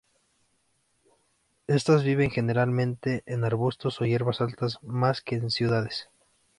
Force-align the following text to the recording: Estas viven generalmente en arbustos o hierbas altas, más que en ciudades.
Estas 1.67 2.01
viven 2.03 2.31
generalmente 2.31 3.21
en 3.27 3.43
arbustos 3.43 4.01
o 4.01 4.05
hierbas 4.07 4.41
altas, 4.41 4.79
más 4.81 5.21
que 5.21 5.35
en 5.35 5.51
ciudades. 5.51 6.09